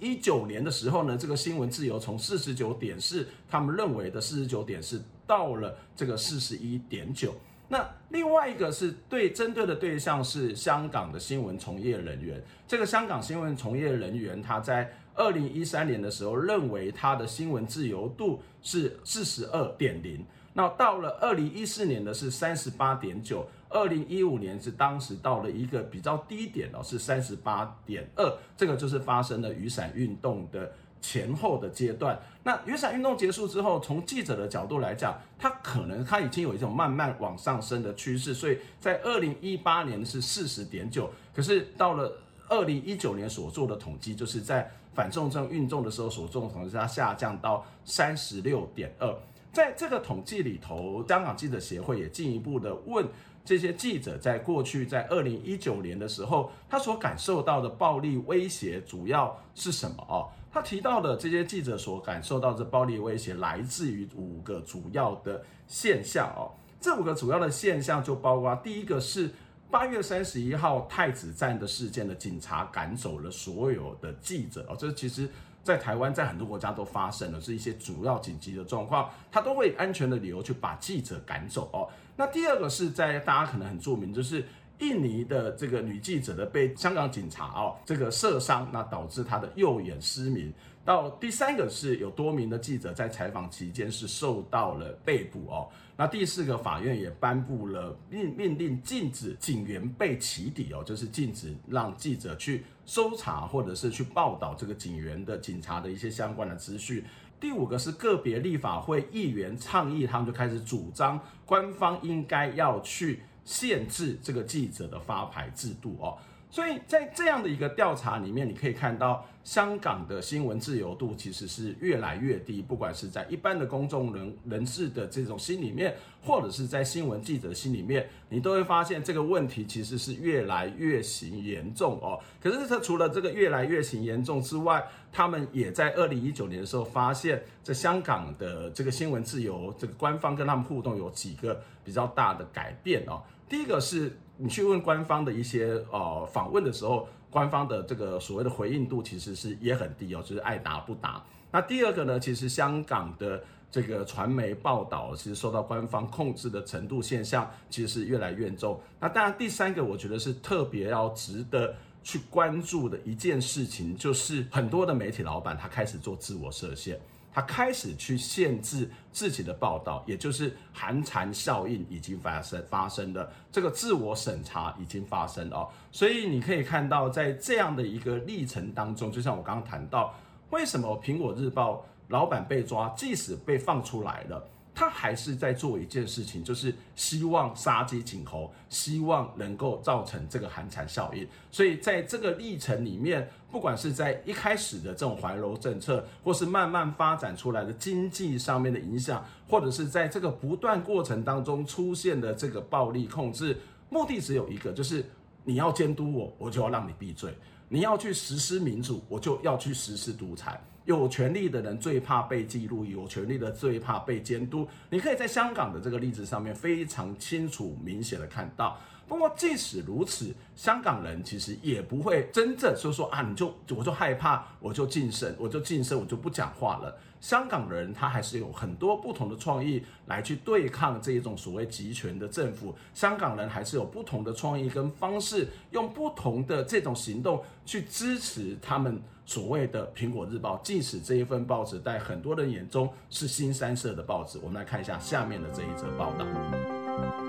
[0.00, 7.34] 一九年的时候呢，这个新闻自由从四十九点四，他们认为的四十九点四，到了这个四十一点九。
[7.66, 12.40] 那另外一个是对针对的对象是香港的新闻从业人员。
[12.68, 20.24] 这个香港新闻从业人员他在二零一三年的时候认为他的新闻自由度是四十二点零，
[20.58, 23.46] 那到了二零一四年的是三十八点九。
[23.68, 32.18] 二零一五年是当时到了一个比较低点哦，是三十八点二，这个就是发生了雨伞运动的前后的阶段。
[32.42, 42.12] 那雨伞运动结束之后，从记者的角度来讲，它可能它已经有一种慢慢往上升的趋势，所以在二零一八年是四十点九，可是到了
[42.48, 49.14] 二零一九年所做的统计，就是在反送中运动的时候所做的统计，它下降到三十六点二。
[49.58, 53.04] 在这个统计里头，香港记者协会也进一步的问。
[53.44, 60.30] 这些记者在过去，在二零一九年的时候，他所感受到的暴力威胁主要是什么哦？
[60.52, 66.54] 他提到的这些记者所感受到的暴力威胁，来自于五个主要的现象哦。
[66.80, 69.28] 这五个主要的现象就包括第一个是
[69.72, 74.76] 八月三十一号太子站的事件的警察赶走了所有的记者哦。
[74.78, 75.28] 这其实。
[75.68, 81.86] 在台湾，在很多国家都发生了，是一些主要紧急的状况，他都会安全的理由去把记者赶走哦。
[82.16, 84.42] 那第二个是在大家可能很著名，就是
[84.78, 90.50] 印尼的这个女记者的被香港警察哦这个射伤，那导致她的右眼失明。
[90.86, 95.68] 到第三个是有多名的记者在采访期间是受到了被捕哦。
[96.00, 107.04] 那第四个法院也颁布了命命令，禁止警员被起底哦，就是禁止让记者去搜查或者是去报道这个警员的警察的一些相关的资讯。
[107.40, 116.16] 第五个是个别立法会议员倡议，他们就开始主张官方应该要去限制这个记者的发牌制度哦。
[116.50, 132.18] 所以在这样的一个调查里面，你可以看到香港的新闻自由度其实是越来越低，不管是在一般的公众人人士的这种心里面，或者是在新闻记者心里面，你都会发现这个问题其实是越来越行严重哦。
[132.42, 134.82] 可是它除了这个越来越行严重之外，
[135.12, 143.22] 他们也在二零一九年的时候发现，在香港的这个新闻自由，这个官方跟他们互动有几个比较大的改变哦。
[143.50, 144.16] 第一个是。
[144.38, 151.22] 你去问官方的一些呃访问的时候，官方的这个所谓的回应度其实是也很低哦，就是爱答不答。
[151.50, 158.80] 那第二个呢，其实香港的这个传媒报道其实受到官方控制的程度现象其实是越来越重。
[159.00, 161.74] 那当然第三个，我觉得是特别要值得
[162.04, 166.98] 去关注的一件事情，就是很多的媒体老板他开始做自我设限。
[167.32, 175.68] 他开始去限制自己的报道，也就是寒蝉效应已经发生发生了，这个自我审查已经发生哦。
[175.92, 180.14] 所以你可以看到，在这样的一个历程当中，就像我刚刚谈到，
[180.50, 184.48] 为什么苹果日报老板被抓，即使被放出来了。
[184.78, 191.26] 他还是在做一件事情，就是希望杀鸡儆猴，希望能够造成这个寒蝉效应。
[191.50, 203.58] 所以在这个历程里面，不管是在一开始的这种怀柔政策，或是慢慢发展出来的经济上面的影响，或者是在这个不断过程当中出现的这个暴力控制，
[203.90, 205.04] 目的只有一个，就是
[205.42, 207.32] 你要监督我，我就要让你闭嘴；
[207.68, 210.60] 你要去实施民主，我就要去实施独裁。
[210.88, 214.66] 有权力的人最怕被记录，有权力的最怕被监督。
[214.88, 218.74] 你可以在香港的这个例子上面非常清楚、明显的看到。
[219.06, 226.98] 不过，即使如此，香港人其实也不会真正说说啊，你就我就害怕，我就噤声，我就噤声，我就不讲话了。
[227.20, 232.74] 香港人他还是有很多不同的创意来去对抗这一种所谓集权的政府。
[232.94, 244.38] 香港人还是有不同的创意跟方式，用不同的这种行动去支持他们所谓的《苹果日报》，即使这一份报纸在很多人眼中是新三色的报纸。
[244.42, 247.27] 我们来看一下下面的这一则报道。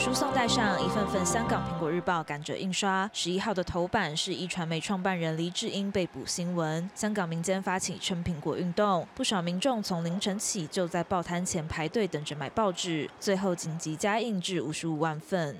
[0.00, 3.08] 输送带上，一份份香港《苹果日报》赶着印刷。
[3.12, 6.88] 十一号的头版是一传媒创办人黎智英被捕新闻。
[6.94, 15.54] 香港民间发起称苹果运动，不少民众从凌晨起就在报摊前排队等着买报纸，最后紧急加印至五十五万份。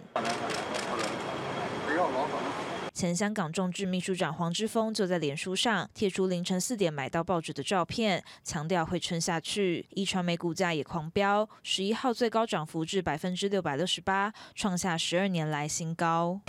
[3.00, 9.86] 前香港众志秘书长黄之锋就在脸书上贴出凌晨四点买到报纸的照片，强调会撑下去。
[9.94, 16.42] 一传媒股价也狂飙，十一号最高涨幅至百分之六百六十八，创下十二年来新高。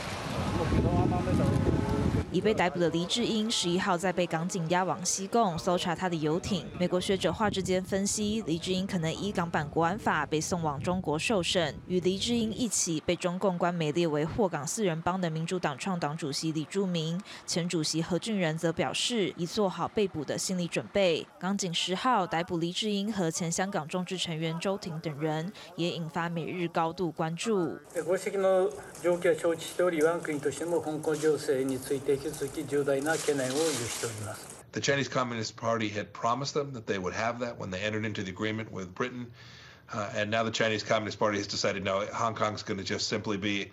[2.32, 6.66] 已被逮捕的黎智英，十一号在被港警押往西贡搜查他的游艇。
[6.80, 11.76] 美国学者华之坚分析，黎智英可能依港版国安法被送往中国受审。
[11.88, 21.28] 与黎智英一起被中共官媒列为祸港四人帮的民主党创党主席李柱铭，前主席何俊仁则表示，已做好被捕的心理准备。
[21.38, 27.78] 港警十号逮捕黎智英和前香港众志成员周庭等人，也引发美日高度关注。
[34.72, 38.24] The Chinese Communist Party had promised them that they would have that when they entered into
[38.24, 39.28] the agreement with Britain,
[39.94, 42.84] uh, and now the Chinese Communist Party has decided no, Hong Kong is going to
[42.84, 43.72] just simply be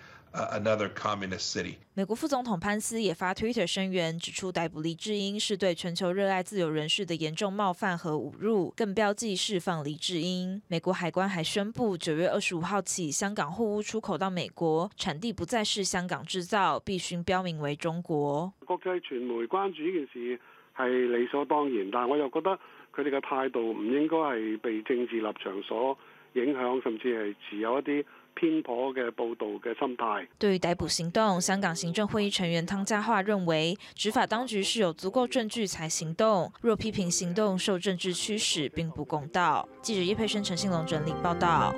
[0.53, 1.75] another communist city.
[1.95, 10.63] 美国副总统潘斯也发 Twitter 声援，指出逮捕黎智英是对全球热爱自由人士的严重冒犯和侮辱，更标记释放黎智英。
[10.69, 18.53] 美国海关还宣布，九月二十五号起，香港货物出口到美国，产地不再是香港制造，必须标明为中国。
[18.65, 20.41] 国际传媒关注呢件事
[20.77, 22.51] 系理所当然，但系我又觉得
[22.95, 25.99] 佢哋嘅态度唔应该系被政治立场所
[26.35, 28.05] 影响，甚至系持有一啲。
[28.39, 30.29] 偏颇嘅报道嘅心态。
[30.39, 39.69] 对于逮捕行动，香港行政会议成员汤家驊认为，执法当局是有足够证据才行动，若批评行动受政治驱使，并不公道。
[39.83, 41.75] 记者叶佩轩、陈信龙整理报道。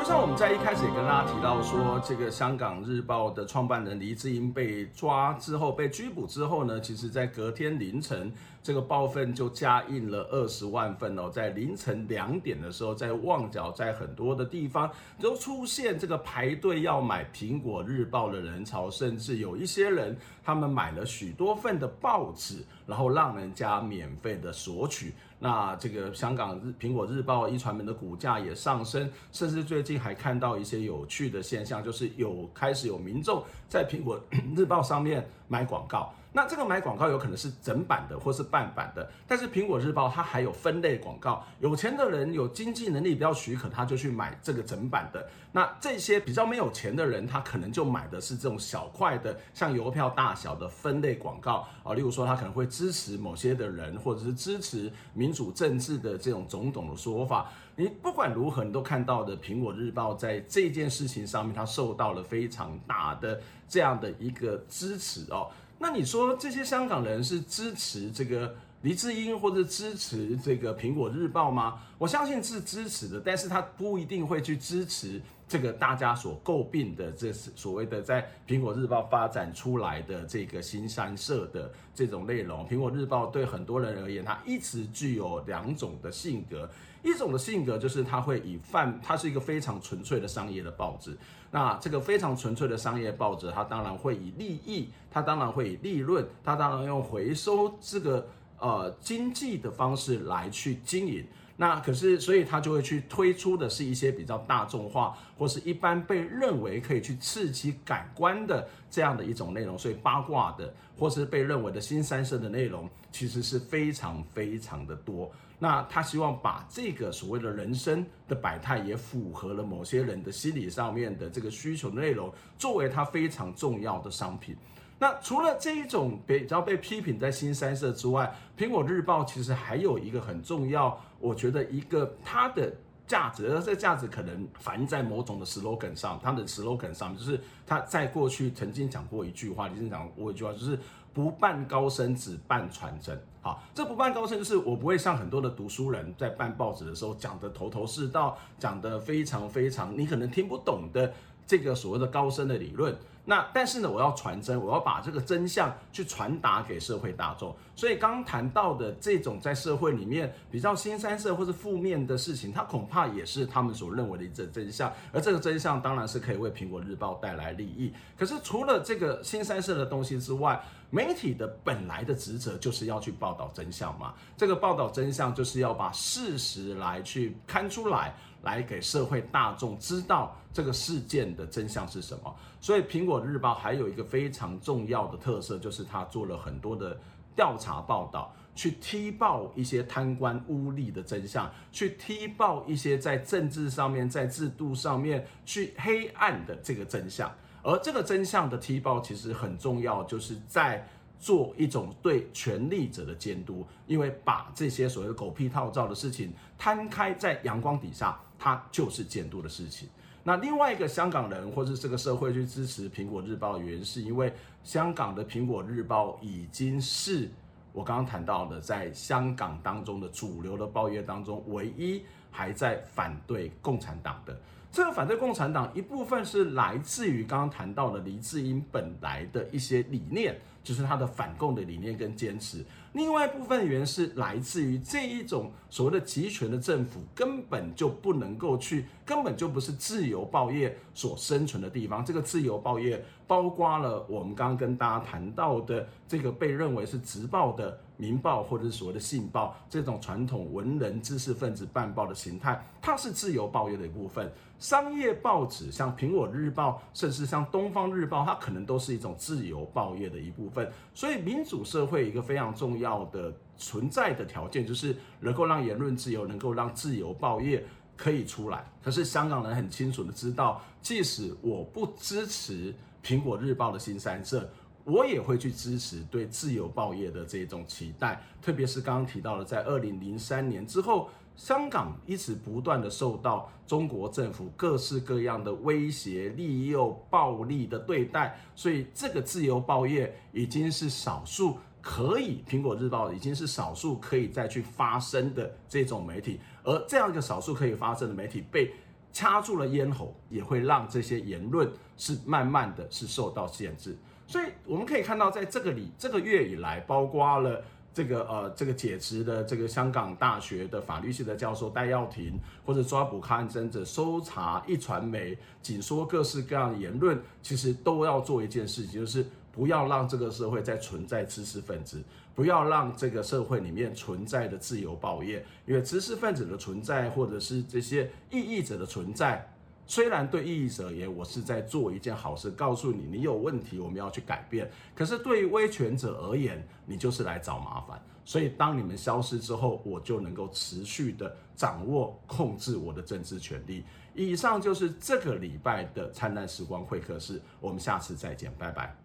[0.00, 8.32] 就像我们在一开始也跟大家提到说，这个香港日报的创办人黎智英被抓之后，被拘捕之后呢，其实在隔天凌晨，
[8.62, 14.90] 这个报份就加印了二十万份哦，在凌晨两点的时候，在旺角，在很多的地方
[15.20, 25.12] 都出现这个排队要买苹果日报的人潮，甚至有一些人他们买了许多份的报纸，然后让人家免费的索取。
[25.42, 34.20] 那这个香港日苹果日报一传媒的股价也上升，甚至最近还看到一些有趣的现象，就是有开始有民众在苹果
[34.54, 36.14] 日报上面买广告。
[36.32, 45.28] 那这个买广告有可能是整版的或是半版的，但是苹果日报它还有分类广告，有钱的人有经济能力比较许可，他就去买这个整版的。
[45.52, 57.50] 那这些比较没有钱的人，他可能就买的是这种小块的，像邮票大小的分类广告啊，例如说他可能会支持某些的人，或者是支持民主政治的这种种种的说法。
[57.74, 65.50] 你不管如何，你都看到的苹果日报在这件事情上面，它受到了非常大的这样的一个支持哦。
[65.82, 71.80] 那你说这些香港人是支持这个黎智英或者支持这个苹果日报吗？
[71.96, 82.68] 我相信是支持的，但是他不一定会去支持这个大家所诟病的，这是所谓的在苹果日报发展出来的这个新三社的这种内容。
[82.68, 86.68] 苹果日报对很多人而言，它一直具有两种的性格。
[87.02, 91.16] 一种的性格就是他会以贩，它是一个非常纯粹的商业的报纸。
[91.50, 98.26] 那这个非常纯粹的商业报纸，它当然会以利益，它当然会以利润，它当然用回收这个
[98.58, 101.26] 呃经济的方式来去经营。
[101.60, 109.78] 那可是，所以他就会去推出的是一些比较大众化，或是一般被认为可以去刺激感官的这样的一种内容。
[109.78, 115.30] 所以八卦的，或是被认为的新三色的内容，其实是非常非常的多。
[115.58, 124.56] 那他希望把这个所谓的人生的百态，也符合了某些人的心理上面的这个需求的内容，作为他非常重要的商品。
[125.00, 132.72] 那除了这一种比较被批评在新三社之外，苹果日报其实还有一个很重要，我觉得一个它的
[133.06, 140.78] 价值，而这价值可能反映在某种的 slogan 上，它的 slogan 上就是它在过去曾经讲过一句话，曾经讲过一句话，就是。
[141.12, 143.20] 不办高升，只办传真。
[143.42, 151.12] 好，这不办高升就是我不会像很多的读书人在办报纸的时候讲得头头是道，讲得非常非常你可能听不懂的
[151.50, 152.96] 这个所谓的高深的理论。
[153.24, 157.54] 那但是呢，我要传真，我要把这个真相去传达给社会大众。
[157.74, 164.92] 所以刚谈到的这种在社会里面比较新三色或是负面的事情，它恐怕也是他们所认为的一个真相。
[165.12, 167.92] 而这个真相当然是可以为苹果日报带来利益。
[168.16, 174.14] 可是除了这个新三色的东西之外，媒体的本来的职责就是要去报道真相嘛。
[174.36, 178.14] 这个报道真相就是要把事实来去看出来。
[178.42, 182.34] 来给社会大众知道这个事件的真相是什么。
[182.60, 186.98] 所以，《苹果日报》还有一个非常重要的特色，就是他做了很多的
[187.34, 197.30] 调查报道，去踢爆一些贪官污吏的真相，去踢爆一些在政治上面、在制度上面去黑暗的这个真相。
[197.62, 200.86] 而这个真相的踢爆其实很重要，就是在。
[201.22, 209.86] 做一种对权力者的监督，因为把这些所谓的狗屁套照的事情摊开在阳光底下，它就是监督的事情。
[210.24, 214.32] 那另外一个香港人或是这个社会去支持苹果日报的原因，是因为
[214.64, 217.28] 香港的苹果日报已经是
[217.72, 224.38] 我刚刚谈到的，在香港当中的主流的报业当中，唯一还在反对共产党的。
[224.72, 230.38] 这个反对共产党一部分是来自于刚刚谈到的黎智英本来的一些理念。
[230.62, 242.04] 就是他的反共的理念跟坚持，另外一部分原因是来自于这一种所谓的集权的政府根本就不能够去，根本就不是自由报业所生存的地方。
[242.04, 254.28] 这个自由报业包括了我们刚刚跟大家谈到的这个被认为是直报的《民报》或者是所谓的《信报》这种传统文人知识分子办报的形态，它是自由报业的一部分。
[254.58, 260.68] 商业报纸像《苹果日报》，甚至像《东方日报》，它可能都是一种自由报业的一部分。
[260.92, 267.64] 所以，民主社会一个非常重要的存在的条件，就是能够让言论自由，能够让自由报业
[267.96, 268.68] 可以出来。
[268.82, 272.72] 可是，香港人很清楚的知道，即使我不支持
[273.02, 274.48] 《苹果日报》的新三色，
[274.84, 278.22] 我也会去支持对自由报业的这种期待。
[278.40, 281.08] 特别是刚刚提到了，在二零零三年之后。
[281.36, 298.70] 香港一直不断的受到中国政府各式各样的威胁、利诱、暴力的对待，所以这个自由报业已经是少数可以，苹果日报已经是少数可以再去发声的这种媒体，而这样一个少数可以发声的媒体被
[299.12, 303.96] 掐住了咽喉，也会让这些言论是慢慢的是受到限制。
[304.26, 307.62] 所以我们可以看到，在这个里这个月以来，包括了。
[307.92, 322.00] 这个呃，这个解职的这个香港大学的法律系的教授戴耀廷，或者抓捕抗争者、搜查一传媒、紧缩各式各样的言论，其实都要做一件事情，就是不要让这个社会再存在知识分子，
[322.40, 329.46] 不要让这个社会里面存在的自由报业，因为知识分子的存在，或者是这些异议者的存在。
[329.86, 334.70] 虽然对异议者而言，我是在做一件好事，告诉你你有问题，我们要去改变。
[334.94, 338.02] 可是对于威权者而言，你就是来找麻烦。
[338.24, 343.84] 所以当你们消失之后，我就能够持续的掌握、控制我的政治权力。
[344.14, 348.99] 以上就是这个礼拜的灿烂时光会客室，我们下次再见，拜拜。